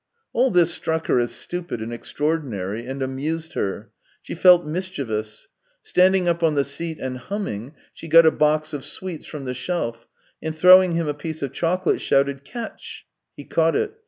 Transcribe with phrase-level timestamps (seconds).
[0.33, 3.91] All this struck her as stupid and extraordinary, and amused her.
[4.23, 5.47] She felt mischievous.
[5.83, 9.53] Standing up on the seat and humming, she got a box of sweets from the
[9.53, 10.07] shelf,
[10.41, 13.05] and throwing him a piece of chocolate, shouted:" Catch!"
[13.37, 13.93] He caught it.